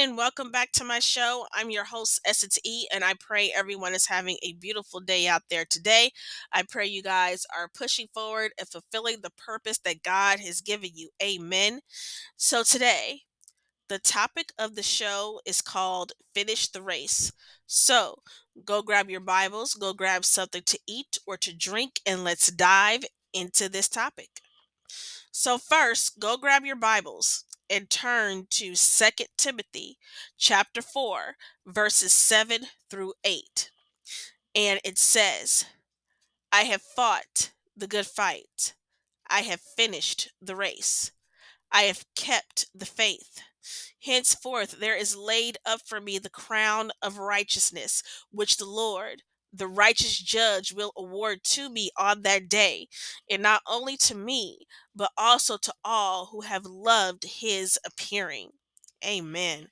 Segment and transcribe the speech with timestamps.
[0.00, 1.46] And welcome back to my show.
[1.52, 5.42] I'm your host, Essence E, and I pray everyone is having a beautiful day out
[5.50, 6.10] there today.
[6.50, 10.88] I pray you guys are pushing forward and fulfilling the purpose that God has given
[10.94, 11.10] you.
[11.22, 11.80] Amen.
[12.38, 13.24] So, today,
[13.90, 17.30] the topic of the show is called Finish the Race.
[17.66, 18.22] So,
[18.64, 23.04] go grab your Bibles, go grab something to eat or to drink, and let's dive
[23.34, 24.40] into this topic.
[25.30, 29.96] So, first, go grab your Bibles and turn to Second Timothy
[30.36, 33.70] chapter 4, verses 7 through 8.
[34.54, 35.64] And it says,
[36.52, 38.74] I have fought the good fight.
[39.30, 41.12] I have finished the race.
[41.70, 43.40] I have kept the faith.
[44.02, 49.66] Henceforth there is laid up for me the crown of righteousness, which the Lord, the
[49.66, 52.88] righteous judge will award to me on that day,
[53.28, 58.50] and not only to me, but also to all who have loved his appearing.
[59.04, 59.68] Amen.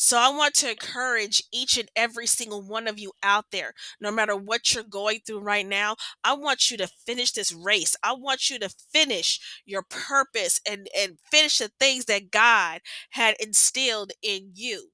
[0.00, 4.12] So I want to encourage each and every single one of you out there, no
[4.12, 7.96] matter what you're going through right now, I want you to finish this race.
[8.02, 12.80] I want you to finish your purpose and, and finish the things that God
[13.10, 14.92] had instilled in you.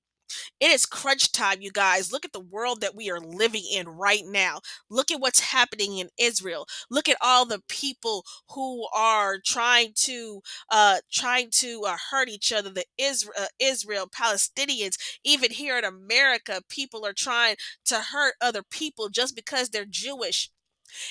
[0.60, 2.12] It is crunch time, you guys.
[2.12, 4.60] Look at the world that we are living in right now.
[4.90, 6.66] Look at what's happening in Israel.
[6.90, 12.52] Look at all the people who are trying to uh trying to uh, hurt each
[12.52, 12.70] other.
[12.70, 17.56] The Israel, uh, Israel, Palestinians, even here in America, people are trying
[17.86, 20.50] to hurt other people just because they're Jewish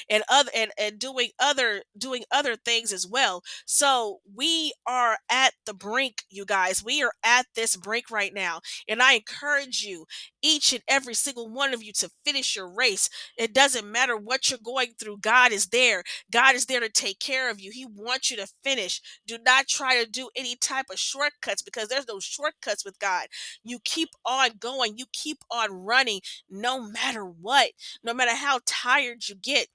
[0.10, 3.44] and other and, and doing other doing other things as well.
[3.66, 6.84] So we are at the brink you guys.
[6.84, 10.06] We are at this brink right now and i encourage you
[10.42, 13.10] each and every single one of you to finish your race.
[13.38, 16.04] It doesn't matter what you're going through god is there.
[16.32, 17.72] God is there to take care of you.
[17.72, 19.02] He wants you to finish.
[19.28, 23.28] Do not try to do any type of shortcuts because there's no shortcuts with god.
[23.64, 24.98] You keep on going.
[24.98, 27.72] You keep on running no matter what
[28.04, 29.68] no matter how tired you get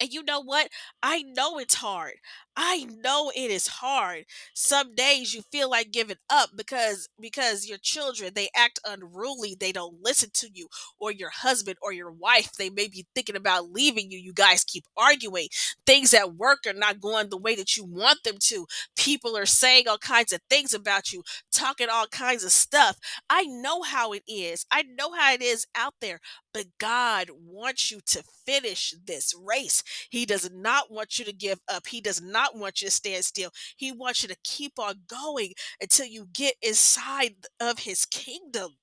[0.00, 0.68] and you know what?
[1.02, 2.14] I know it's hard.
[2.58, 4.24] I know it is hard.
[4.54, 9.72] Some days you feel like giving up because because your children they act unruly, they
[9.72, 10.68] don't listen to you,
[10.98, 14.18] or your husband or your wife they may be thinking about leaving you.
[14.18, 15.48] You guys keep arguing.
[15.86, 18.66] Things at work are not going the way that you want them to.
[18.96, 22.96] People are saying all kinds of things about you, talking all kinds of stuff.
[23.28, 24.64] I know how it is.
[24.70, 26.20] I know how it is out there,
[26.52, 29.82] but God wants you to finish this race.
[30.10, 31.86] He does not want you to give up.
[31.86, 33.50] He does not want you to stand still.
[33.76, 38.76] He wants you to keep on going until you get inside of his kingdom.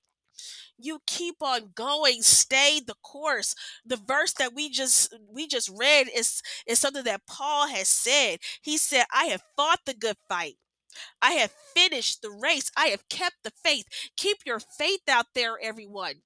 [0.76, 3.54] You keep on going stay the course.
[3.84, 8.40] The verse that we just we just read is is something that paul has said.
[8.62, 10.56] He said i have fought the good fight.
[11.22, 12.70] I have finished the race.
[12.76, 13.86] I have kept the faith.
[14.16, 16.22] Keep your faith out there everyone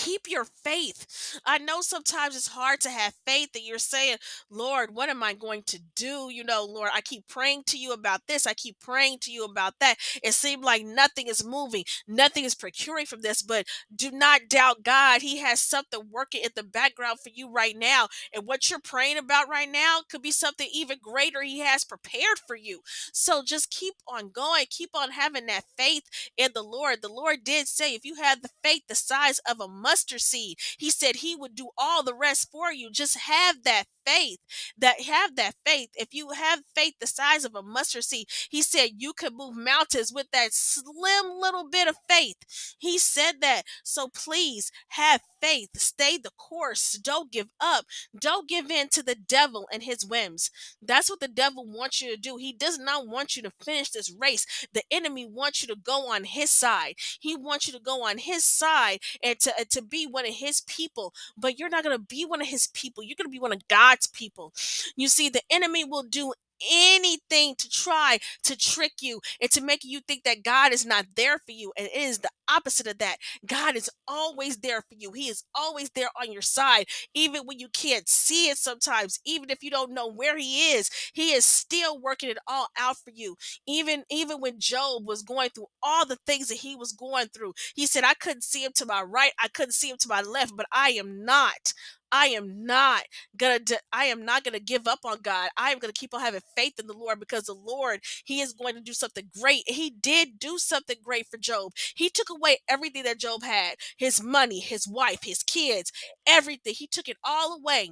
[0.00, 1.38] keep your faith.
[1.44, 4.16] I know sometimes it's hard to have faith that you're saying,
[4.50, 6.30] Lord, what am I going to do?
[6.30, 8.46] You know, Lord, I keep praying to you about this.
[8.46, 9.96] I keep praying to you about that.
[10.22, 14.82] It seems like nothing is moving, nothing is procuring from this, but do not doubt
[14.82, 15.20] God.
[15.20, 18.08] He has something working in the background for you right now.
[18.34, 22.38] And what you're praying about right now could be something even greater He has prepared
[22.46, 22.80] for you.
[23.12, 26.04] So just keep on going, keep on having that faith
[26.38, 27.02] in the Lord.
[27.02, 30.58] The Lord did say, if you have the faith the size of a mustard seed.
[30.78, 32.90] He said he would do all the rest for you.
[32.90, 34.38] Just have that faith.
[34.78, 35.90] That have that faith.
[35.94, 39.56] If you have faith the size of a mustard seed, he said you could move
[39.56, 42.36] mountains with that slim little bit of faith.
[42.78, 43.62] He said that.
[43.84, 45.70] So please have faith.
[45.76, 46.92] Stay the course.
[46.92, 47.86] Don't give up.
[48.18, 50.50] Don't give in to the devil and his whims.
[50.82, 52.36] That's what the devil wants you to do.
[52.36, 54.46] He does not want you to finish this race.
[54.72, 56.94] The enemy wants you to go on his side.
[57.20, 60.60] He wants you to go on his side and to, to be one of his
[60.62, 61.12] people.
[61.36, 63.02] But you're not going to be one of his people.
[63.02, 64.52] You're going to be one of God's people.
[64.96, 66.32] You see, the enemy will do
[66.70, 71.06] anything to try to trick you and to make you think that God is not
[71.16, 71.72] there for you.
[71.76, 73.16] And it is the opposite of that.
[73.46, 75.12] God is always there for you.
[75.12, 79.50] He is always there on your side, even when you can't see it sometimes, even
[79.50, 83.10] if you don't know where he is, he is still working it all out for
[83.14, 83.36] you.
[83.66, 87.54] Even even when Job was going through all the things that he was going through,
[87.74, 90.20] he said, I couldn't see him to my right, I couldn't see him to my
[90.22, 91.72] left, but I am not
[92.12, 93.02] I am not
[93.36, 93.60] gonna
[93.92, 95.50] I am not gonna give up on God.
[95.56, 98.52] I am gonna keep on having faith in the Lord because the Lord He is
[98.52, 99.62] going to do something great.
[99.66, 101.72] He did do something great for Job.
[101.94, 105.92] He took away everything that Job had: his money, his wife, his kids,
[106.26, 106.74] everything.
[106.76, 107.90] He took it all away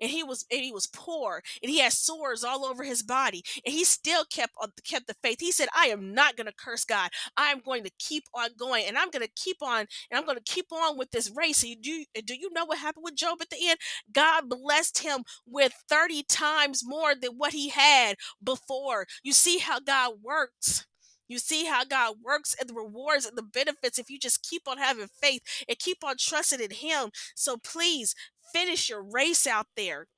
[0.00, 3.42] and he was and he was poor and he had sores all over his body
[3.64, 4.52] and he still kept
[4.84, 5.38] kept the faith.
[5.40, 7.10] He said i am not going to curse god.
[7.36, 10.38] I'm going to keep on going and i'm going to keep on and i'm going
[10.38, 11.62] to keep on with this race.
[11.62, 13.78] And do do you know what happened with job at the end?
[14.12, 19.06] God blessed him with 30 times more than what he had before.
[19.22, 20.86] You see how god works
[21.30, 24.66] you see how God works and the rewards and the benefits if you just keep
[24.66, 27.10] on having faith and keep on trusting in Him.
[27.36, 28.14] So please
[28.52, 30.08] finish your race out there.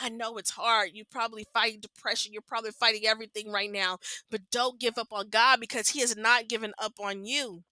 [0.00, 0.90] I know it's hard.
[0.94, 2.32] You're probably fighting depression.
[2.32, 3.98] You're probably fighting everything right now.
[4.30, 7.64] But don't give up on God because He has not given up on you.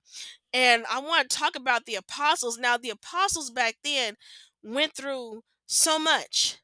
[0.53, 2.59] And I want to talk about the apostles.
[2.59, 4.17] Now, the apostles back then
[4.63, 6.59] went through so much.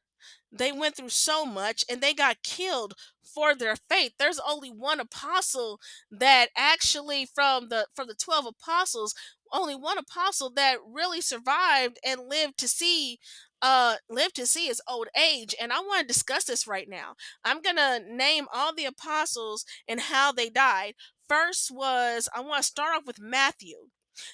[0.57, 2.93] They went through so much and they got killed
[3.23, 4.13] for their faith.
[4.17, 5.79] There's only one apostle
[6.11, 9.13] that actually from the from the 12 apostles,
[9.51, 13.19] only one apostle that really survived and lived to see
[13.61, 17.15] uh lived to see his old age and i want to discuss this right now.
[17.43, 20.93] I'm gonna name all the apostles and how they died.
[21.27, 23.89] First was i want to start off with matthew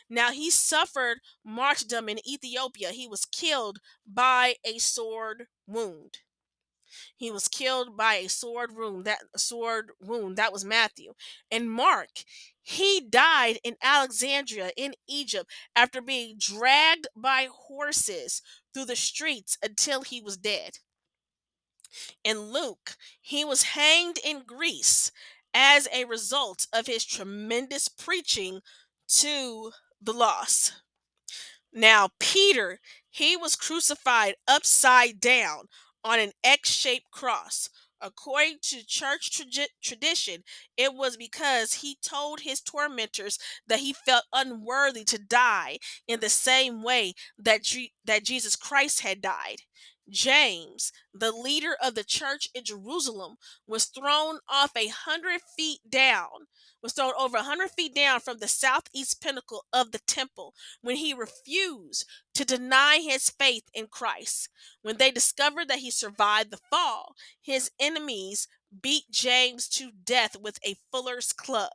[0.09, 6.19] now he suffered martyrdom in ethiopia he was killed by a sword wound
[7.15, 9.05] he was killed by a sword wound.
[9.05, 11.13] That sword wound that was Matthew.
[11.51, 12.23] And Mark,
[12.61, 18.41] he died in Alexandria in Egypt after being dragged by horses
[18.73, 20.79] through the streets until he was dead.
[22.25, 25.11] And Luke, he was hanged in Greece
[25.53, 28.61] as a result of his tremendous preaching
[29.17, 29.71] to
[30.01, 30.73] the lost.
[31.71, 32.79] Now, Peter,
[33.09, 35.65] he was crucified upside down
[36.03, 37.69] on an X shaped cross.
[37.99, 40.43] According to church tra- tradition,
[40.75, 46.29] it was because he told his tormentors that he felt unworthy to die in the
[46.29, 49.61] same way that, G- that Jesus Christ had died.
[50.09, 56.47] James, the leader of the church in Jerusalem, was thrown off a hundred feet down,
[56.81, 60.97] was thrown over a hundred feet down from the southeast pinnacle of the temple when
[60.97, 64.49] he refused to deny his faith in Christ.
[64.81, 68.47] When they discovered that he survived the fall, his enemies
[68.81, 71.71] beat James to death with a fuller's club.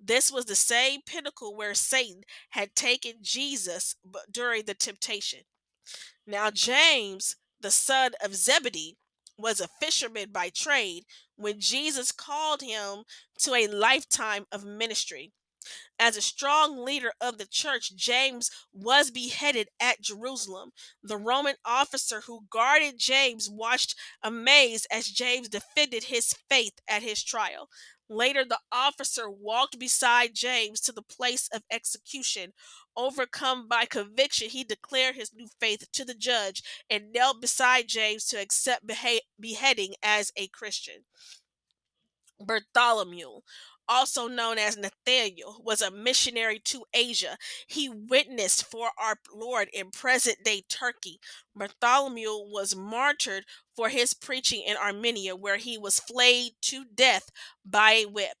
[0.00, 3.96] This was the same pinnacle where Satan had taken Jesus
[4.30, 5.40] during the temptation.
[6.26, 8.96] Now, James the son of Zebedee,
[9.38, 11.04] was a fisherman by trade
[11.36, 13.04] when Jesus called him
[13.38, 15.32] to a lifetime of ministry.
[15.98, 20.70] As a strong leader of the church, James was beheaded at Jerusalem.
[21.02, 27.22] The Roman officer who guarded James watched amazed as James defended his faith at his
[27.22, 27.68] trial.
[28.08, 32.52] Later, the officer walked beside James to the place of execution.
[32.96, 38.24] Overcome by conviction, he declared his new faith to the judge and knelt beside James
[38.26, 38.86] to accept
[39.38, 41.04] beheading as a Christian.
[42.40, 43.40] Bartholomew,
[43.88, 47.36] also known as Nathaniel, was a missionary to Asia.
[47.66, 51.20] He witnessed for our Lord in present day Turkey.
[51.54, 57.30] Bartholomew was martyred for his preaching in Armenia, where he was flayed to death
[57.64, 58.36] by a whip.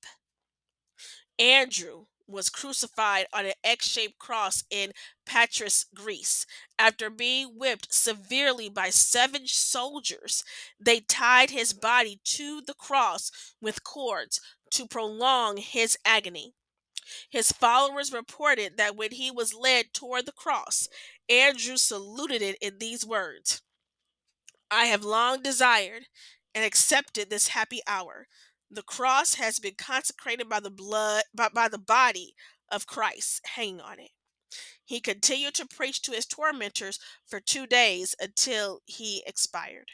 [1.38, 4.92] Andrew was crucified on an X shaped cross in
[5.26, 6.46] Patras, Greece.
[6.78, 10.44] After being whipped severely by seven soldiers,
[10.78, 13.30] they tied his body to the cross
[13.60, 14.40] with cords
[14.72, 16.54] to prolong his agony.
[17.30, 20.88] His followers reported that when he was led toward the cross,
[21.28, 23.62] Andrew saluted it in these words
[24.70, 26.06] I have long desired
[26.54, 28.26] and accepted this happy hour.
[28.70, 32.34] The cross has been consecrated by the blood by, by the body
[32.70, 34.10] of Christ hanging on it.
[34.84, 39.90] He continued to preach to his tormentors for two days until he expired.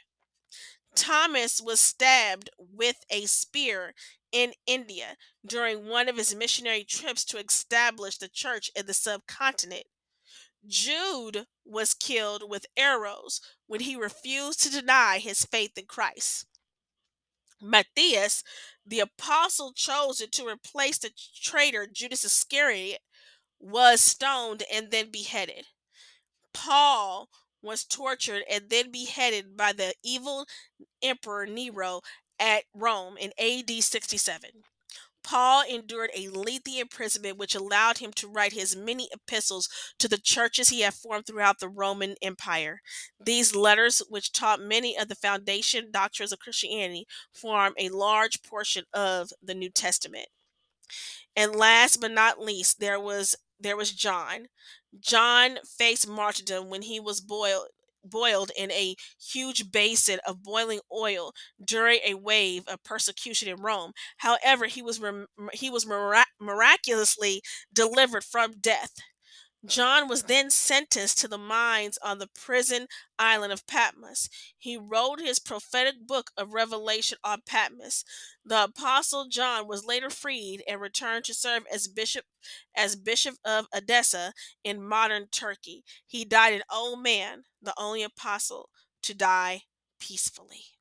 [0.95, 3.95] Thomas was stabbed with a spear
[4.31, 9.87] in India during one of his missionary trips to establish the church in the subcontinent.
[10.66, 16.47] Jude was killed with arrows when he refused to deny his faith in Christ.
[17.64, 18.44] Matthias,
[18.87, 23.00] the apostle chosen to replace the traitor Judas Iscariot,
[23.59, 25.66] was stoned and then beheaded.
[26.52, 27.28] Paul
[27.62, 30.47] was tortured and then beheaded by the evil
[31.02, 32.02] Emperor Nero
[32.38, 34.50] at Rome in AD 67.
[35.25, 40.19] Paul endured a lengthy imprisonment, which allowed him to write his many epistles to the
[40.19, 42.83] churches he had formed throughout the Roman Empire.
[43.19, 48.85] These letters, which taught many of the foundation doctrines of Christianity, form a large portion
[48.93, 50.28] of the New Testament.
[51.35, 54.49] And last but not least, there was there was John.
[55.00, 57.69] John faced martyrdom when he was boiled
[58.04, 58.96] boiled in a
[59.32, 61.32] huge basin of boiling oil
[61.64, 63.92] during a wave of persecution in Rome.
[64.18, 65.00] However, he was
[65.52, 67.42] he was mirac- miraculously
[67.73, 68.92] delivered from death.
[69.66, 72.87] John was then sentenced to the mines on the prison
[73.18, 74.28] island of Patmos.
[74.59, 78.04] He wrote his prophetic book of Revelation on Patmos.
[78.44, 82.26] The apostle John was later freed and returned to serve as bishop
[82.76, 85.85] as bishop of Edessa in modern Turkey.
[86.06, 88.68] He died an old man, the only apostle
[89.02, 89.62] to die
[89.99, 90.74] peacefully.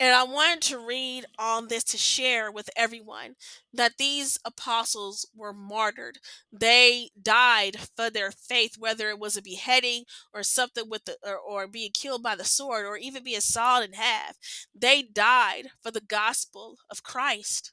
[0.00, 3.36] And I wanted to read on this to share with everyone
[3.72, 6.18] that these apostles were martyred.
[6.52, 11.38] They died for their faith, whether it was a beheading or something with the or,
[11.38, 14.36] or being killed by the sword or even being sawed in half.
[14.74, 17.72] They died for the gospel of Christ.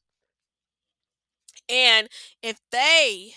[1.70, 2.08] And
[2.42, 3.34] if they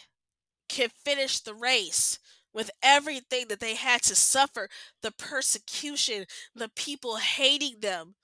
[0.68, 2.18] can finish the race
[2.52, 4.68] with everything that they had to suffer,
[5.02, 8.16] the persecution, the people hating them,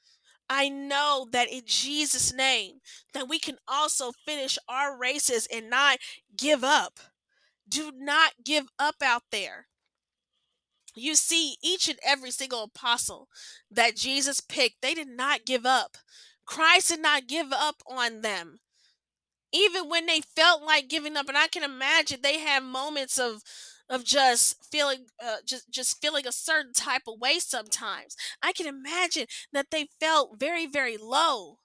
[0.52, 2.80] I know that in Jesus' name
[3.14, 5.99] that we can also finish our races and not
[6.37, 6.99] give up.
[7.69, 9.69] Do not give up out there.
[10.97, 13.28] You see, each and every single apostle
[13.71, 15.97] that Jesus picked, they did not give up.
[16.47, 18.59] Christ did not give up on them.
[19.52, 23.45] Even when they felt like giving up, and I can imagine they had moments of
[23.90, 28.66] of just feeling uh, just just feeling a certain type of way sometimes i can
[28.66, 31.59] imagine that they felt very very low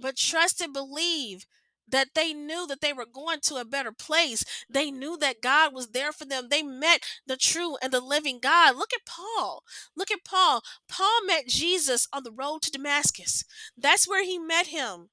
[0.00, 1.46] but trust and believe
[1.88, 4.44] that they knew that they were going to a better place.
[4.68, 6.48] They knew that God was there for them.
[6.48, 8.76] They met the true and the living God.
[8.76, 9.62] Look at Paul.
[9.96, 10.62] Look at Paul.
[10.88, 13.44] Paul met Jesus on the road to Damascus.
[13.76, 15.10] That's where he met him.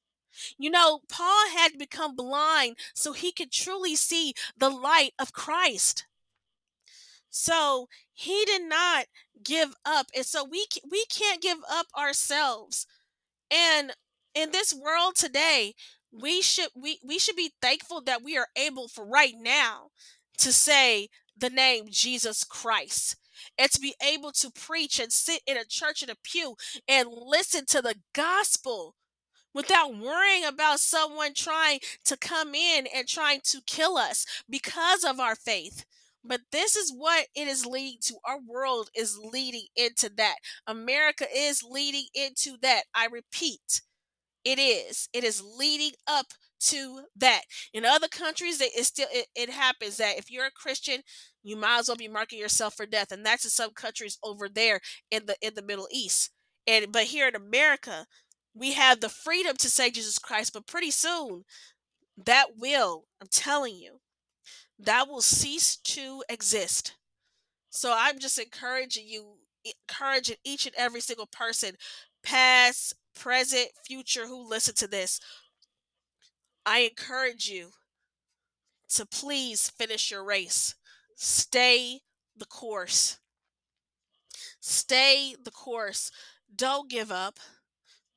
[0.58, 6.06] You know, Paul had become blind so he could truly see the light of Christ.
[7.30, 9.06] So he did not
[9.44, 10.08] give up.
[10.16, 12.86] And so we we can't give up ourselves.
[13.52, 13.94] And
[14.36, 15.74] in this world today,
[16.12, 19.90] we should we, we should be thankful that we are able for right now
[20.40, 23.16] to say the name Jesus Christ
[23.58, 26.56] and to be able to preach and sit in a church in a pew
[26.88, 28.96] and listen to the gospel
[29.54, 35.20] without worrying about someone trying to come in and trying to kill us because of
[35.20, 35.86] our faith.
[36.24, 38.16] But this is what it is leading to.
[38.26, 40.36] Our world is leading into that.
[40.68, 42.84] America is leading into that.
[42.94, 43.82] I repeat,
[44.46, 45.10] it is.
[45.14, 46.28] It is leading up
[46.62, 47.42] to that.
[47.74, 51.02] In other countries, it still it, it happens that if you're a Christian,
[51.44, 54.50] you might as well be marking yourself for death, and that's in some countries over
[54.50, 54.80] there
[55.12, 56.32] in the in the Middle East.
[56.68, 58.06] And but here in America,
[58.54, 61.44] we have the freedom to say Jesus Christ, but pretty soon
[62.26, 64.00] that will, I'm telling you,
[64.80, 66.96] that will cease to exist.
[67.70, 71.76] So I'm just encouraging you, encouraging each and every single person,
[72.24, 75.20] past, present, future, who listen to this.
[76.66, 77.70] I encourage you
[78.90, 80.76] to please finish your race.
[81.16, 82.02] Stay
[82.36, 83.20] the course.
[84.62, 86.12] Stay the course.
[86.56, 87.40] Don't give up.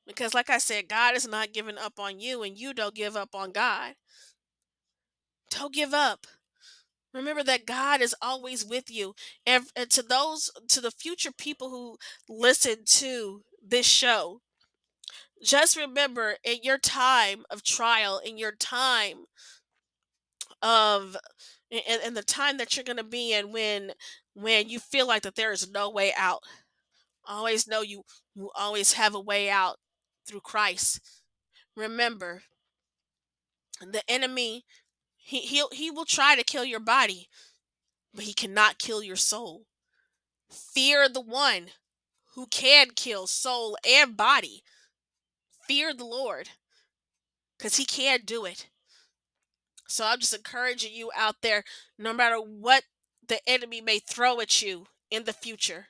[0.05, 3.15] Because, like I said, God is not giving up on you, and you don't give
[3.15, 3.93] up on God.
[5.49, 6.27] Don't give up.
[7.13, 9.13] Remember that God is always with you.
[9.45, 14.41] And, and to those, to the future people who listen to this show,
[15.43, 19.25] just remember in your time of trial, in your time
[20.61, 21.17] of
[21.71, 23.91] and, and the time that you're going to be in when
[24.33, 26.39] when you feel like that there is no way out
[27.27, 28.03] always know you
[28.35, 29.77] you always have a way out
[30.27, 30.99] through christ
[31.75, 32.43] remember
[33.81, 34.63] the enemy
[35.23, 37.29] he he'll, he will try to kill your body
[38.13, 39.65] but he cannot kill your soul.
[40.49, 41.69] Fear the one
[42.35, 44.61] who can kill soul and body.
[45.67, 46.49] Fear the lord
[47.57, 48.67] because he can do it.
[49.87, 51.63] So i'm just encouraging you out there
[51.97, 52.83] no matter what
[53.27, 55.87] the enemy may throw at you in the future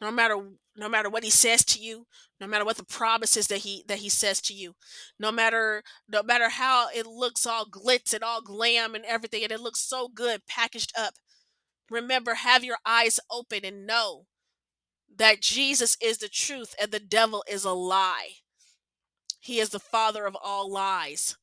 [0.00, 0.38] no matter
[0.76, 2.06] no matter what he says to you
[2.40, 4.74] no matter what the promises that he that he says to you
[5.18, 9.52] no matter no matter how it looks all glitz and all glam and everything and
[9.52, 11.14] it looks so good packaged up
[11.90, 14.26] remember have your eyes open and know
[15.16, 18.30] that jesus is the truth and the devil is a lie
[19.40, 21.36] he is the father of all lies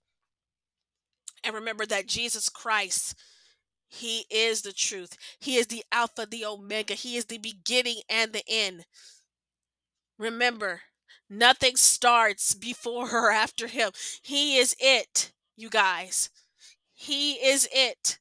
[1.44, 3.16] and remember that jesus christ
[3.88, 5.18] he is the truth.
[5.40, 6.96] He is the Alpha, the Omega.
[6.96, 8.86] He is the beginning and the end.
[10.18, 10.82] Remember,
[11.30, 13.92] nothing starts before or after him.
[14.22, 16.30] He is it, you guys.
[16.94, 18.20] He is it.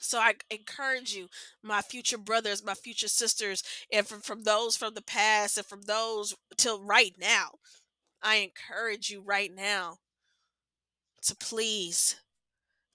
[0.00, 1.28] So I encourage you,
[1.62, 5.82] my future brothers, my future sisters, and from, from those from the past and from
[5.82, 7.52] those till right now,
[8.22, 9.96] I encourage you right now
[11.22, 12.16] to please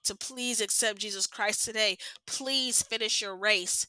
[0.06, 1.98] to please accept Jesus Christ today.
[2.26, 3.86] Please finish your race.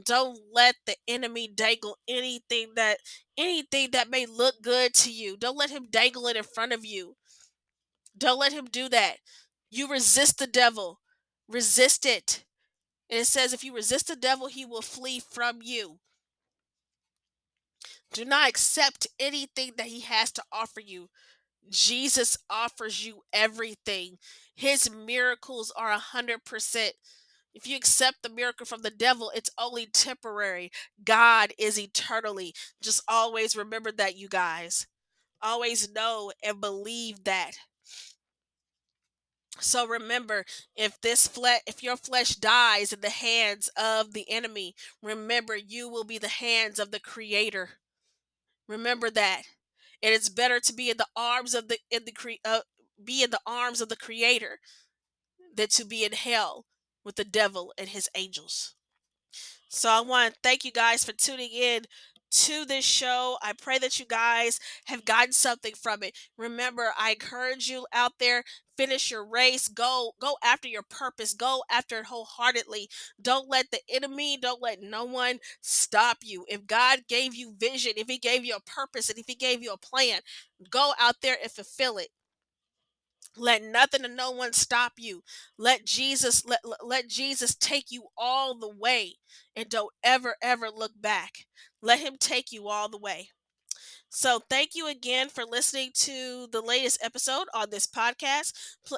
[0.00, 2.98] Don't let the enemy dangle anything that
[3.38, 5.36] anything that may look good to you.
[5.36, 7.16] Don't let him dangle it in front of you.
[8.16, 9.16] Don't let him do that.
[9.70, 11.00] You resist the devil.
[11.48, 12.44] Resist it.
[13.10, 15.98] And it says if you resist the devil, he will flee from you.
[18.12, 21.10] Do not accept anything that he has to offer you.
[21.70, 24.18] Jesus offers you everything.
[24.54, 26.94] His miracles are a hundred percent.
[27.54, 30.72] If you accept the miracle from the devil, it's only temporary.
[31.04, 32.54] God is eternally.
[32.82, 34.86] Just always remember that, you guys.
[35.40, 37.52] Always know and believe that.
[39.60, 40.44] So remember,
[40.74, 45.88] if this flesh, if your flesh dies in the hands of the enemy, remember you
[45.88, 47.70] will be the hands of the Creator.
[48.68, 49.42] Remember that.
[50.02, 52.60] And it's better to be in the arms of the in the cre- uh,
[53.02, 54.58] be in the arms of the Creator
[55.56, 56.66] than to be in hell
[57.04, 58.74] with the devil and his angels.
[59.68, 61.82] So I want to thank you guys for tuning in
[62.30, 63.36] to this show.
[63.42, 66.16] I pray that you guys have gotten something from it.
[66.36, 68.44] Remember, I encourage you out there
[68.76, 72.88] finish your race go go after your purpose go after it wholeheartedly
[73.20, 77.92] don't let the enemy don't let no one stop you if god gave you vision
[77.96, 80.20] if he gave you a purpose and if he gave you a plan
[80.70, 82.08] go out there and fulfill it
[83.36, 85.22] let nothing and no one stop you.
[85.58, 89.14] Let jesus let, let jesus take you all the way
[89.56, 91.46] and don't ever ever look back.
[91.82, 93.30] Let him take you all the way
[94.16, 98.52] so, thank you again for listening to the latest episode on this podcast.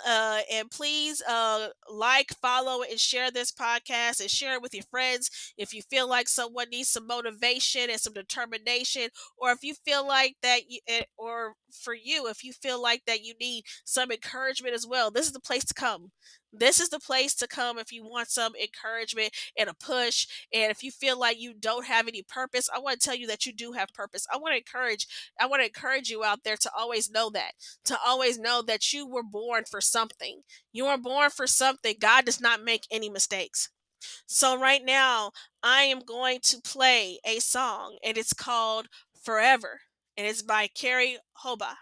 [0.06, 4.84] Uh, and please uh, like, follow, and share this podcast and share it with your
[4.90, 9.72] friends if you feel like someone needs some motivation and some determination, or if you
[9.86, 13.64] feel like that, you, eh, or for you, if you feel like that you need
[13.86, 15.10] some encouragement as well.
[15.10, 16.10] This is the place to come
[16.58, 20.26] this is the place to come if you want some encouragement and a push.
[20.52, 23.26] And if you feel like you don't have any purpose, I want to tell you
[23.28, 24.26] that you do have purpose.
[24.32, 25.06] I want to encourage,
[25.40, 27.52] I want to encourage you out there to always know that,
[27.84, 30.42] to always know that you were born for something.
[30.72, 31.96] You were born for something.
[32.00, 33.70] God does not make any mistakes.
[34.26, 38.88] So right now, I am going to play a song, and it's called
[39.22, 39.80] Forever,
[40.16, 41.74] and it's by Kari Jobe.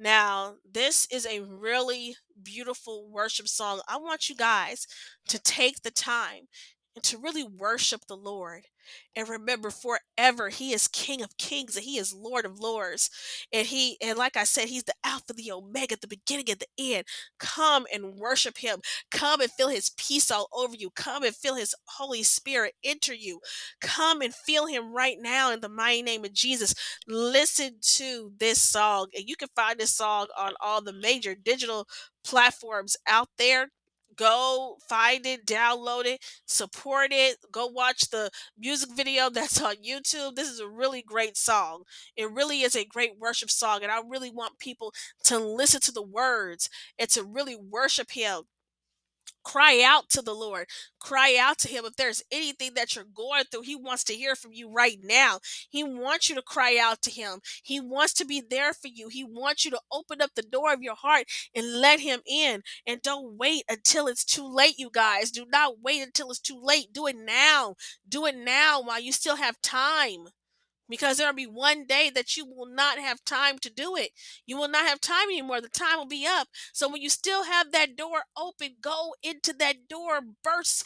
[0.00, 3.82] Now, this is a really beautiful worship song.
[3.88, 4.86] I want you guys
[5.28, 6.48] to take the time
[6.94, 8.64] and to really worship the Lord.
[9.14, 13.10] And remember forever he is King of Kings and he is Lord of Lords.
[13.52, 16.94] And he and like I said, he's the Alpha, the Omega, the beginning and the
[16.94, 17.04] end.
[17.38, 18.80] Come and worship him.
[19.10, 20.90] Come and feel his peace all over you.
[20.90, 23.40] Come and feel his Holy Spirit enter you.
[23.80, 26.74] Come and feel him right now in the mighty name of Jesus.
[27.06, 29.08] Listen to this song.
[29.14, 31.86] And you can find this song on all the major digital
[32.24, 33.68] platforms out there
[34.20, 40.36] go find it, download it, support it, go watch the music video that's on YouTube.
[40.36, 41.84] This is a really great song.
[42.16, 44.92] It really is a great worship song, and I really want people
[45.24, 48.42] to listen to the words and to really worship Him
[49.42, 50.66] Cry out to the Lord.
[50.98, 51.84] Cry out to Him.
[51.84, 55.38] If there's anything that you're going through, He wants to hear from you right now.
[55.68, 57.40] He wants you to cry out to Him.
[57.62, 59.08] He wants to be there for you.
[59.08, 61.24] He wants you to open up the door of your heart
[61.54, 62.62] and let Him in.
[62.86, 65.30] And don't wait until it's too late, you guys.
[65.30, 66.92] Do not wait until it's too late.
[66.92, 67.76] Do it now.
[68.08, 70.28] Do it now while you still have time
[70.90, 74.10] because there'll be one day that you will not have time to do it.
[74.46, 75.60] You will not have time anymore.
[75.60, 76.48] The time will be up.
[76.72, 80.84] So when you still have that door open, go into that door, burst,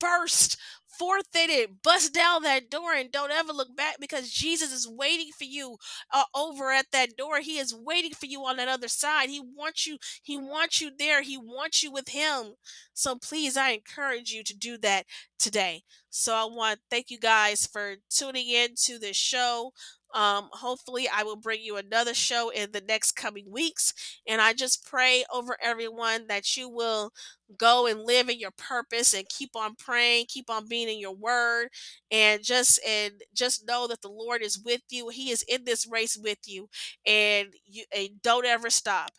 [0.00, 0.56] burst
[0.98, 4.88] forth in it, bust down that door, and don't ever look back because Jesus is
[4.88, 5.76] waiting for you
[6.12, 7.38] uh, over at that door.
[7.40, 9.30] He is waiting for you on that other side.
[9.30, 9.98] He wants you.
[10.22, 11.22] He wants you there.
[11.22, 12.54] He wants you with Him.
[12.94, 15.06] So please, I encourage you to do that
[15.38, 15.82] today.
[16.14, 19.72] So I want thank you guys for tuning in to this show.
[20.14, 23.94] Um, hopefully, I will bring you another show in the next coming weeks.
[24.28, 27.12] And I just pray over everyone that you will
[27.56, 31.14] go and live in your purpose and keep on praying, keep on being in your
[31.14, 31.68] word,
[32.10, 35.08] and just and just know that the Lord is with you.
[35.08, 36.68] He is in this race with you,
[37.06, 39.12] and you and don't ever stop.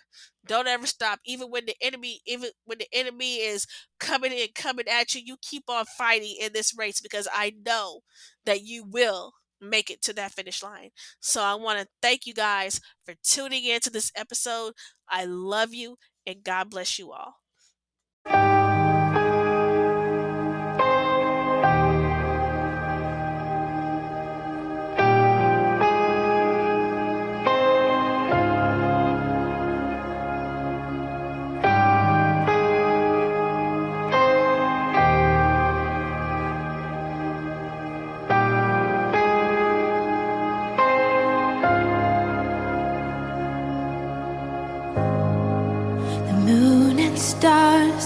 [0.46, 1.20] Don't ever stop.
[1.26, 3.66] Even when the enemy, even when the enemy is
[4.00, 8.02] coming in, coming at you, you keep on fighting in this race because I know
[8.46, 10.90] that you will make it to that finish line.
[11.22, 14.74] So I want to thank you guys for tuning in to this episode.
[15.10, 17.36] I love you and God bless you all.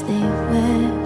[0.01, 1.05] they wept.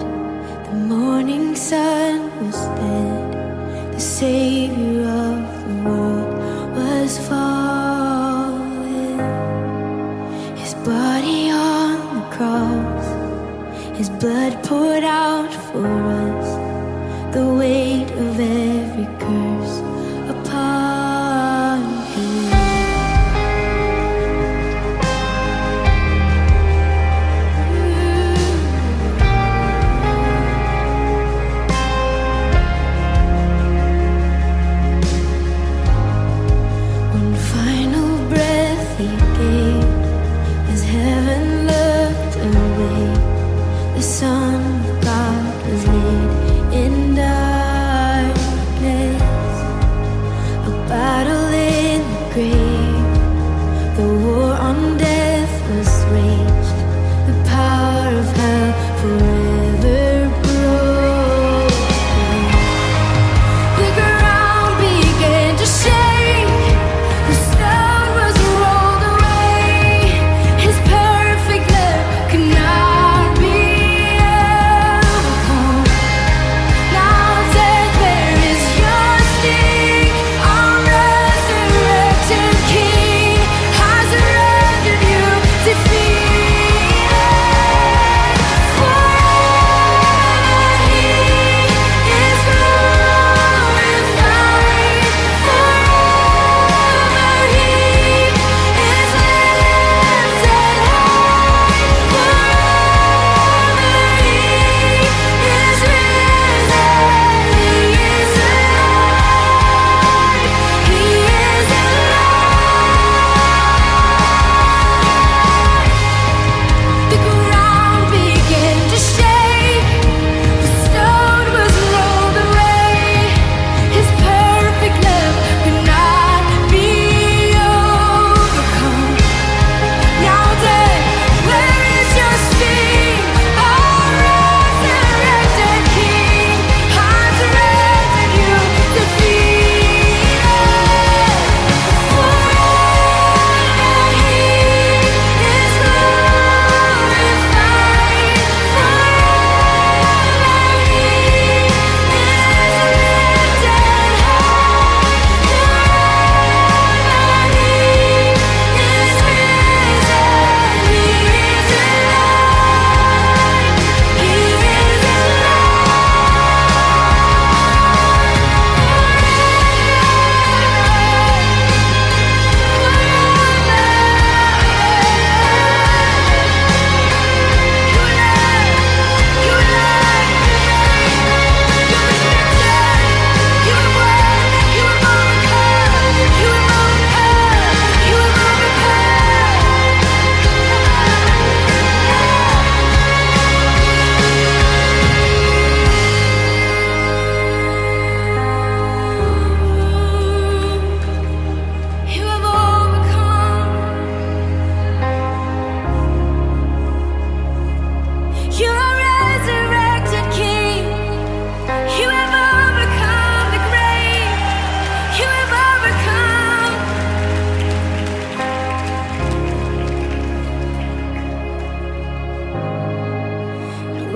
[0.68, 3.92] The morning sun was dead.
[3.94, 6.32] The savior of the world
[6.76, 9.18] was fallen.
[10.56, 13.06] His body on the cross,
[13.98, 15.86] his blood poured out for
[16.26, 16.48] us.
[17.34, 18.61] The weight of it.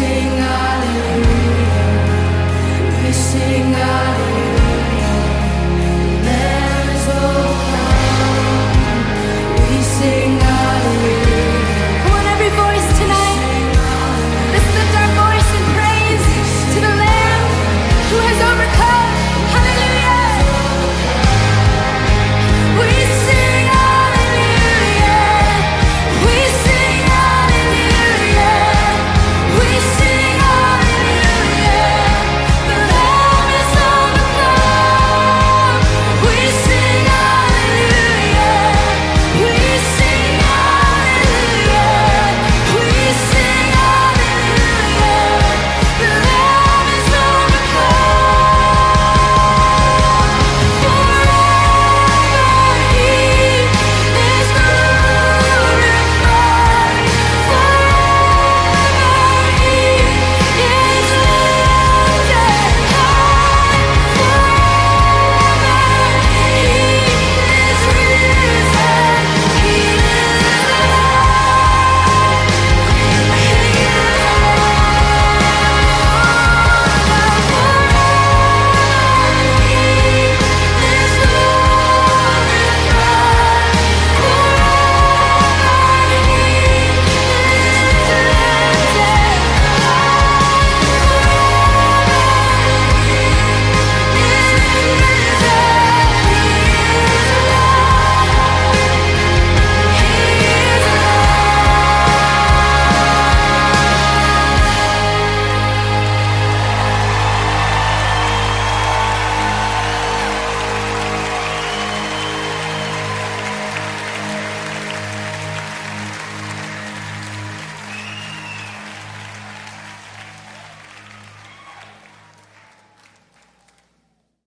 [0.00, 0.29] see